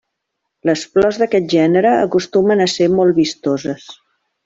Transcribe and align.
Les 0.69 0.85
flors 0.93 1.19
d'aquest 1.23 1.53
gènere 1.57 1.93
acostumen 2.07 2.65
a 2.67 2.71
ser 2.75 2.91
molt 2.99 3.21
vistoses. 3.23 3.91